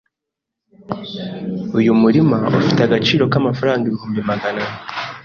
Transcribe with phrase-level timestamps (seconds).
[1.77, 4.73] uyu murima ufite agaciro k’amafaranga ibihumbi magana ane